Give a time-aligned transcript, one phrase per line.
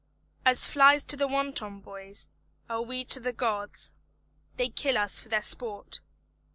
[0.47, 2.27] "As flies to wanton boys,
[2.67, 3.93] are we to the gods;
[4.57, 6.01] They kill us for their sport."